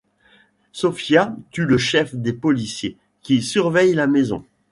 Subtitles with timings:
[0.71, 4.43] Sofia tue le chef des policiers qui surveillent la maison...